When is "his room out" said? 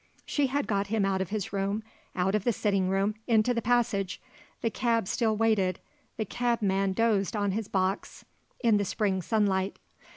1.29-2.33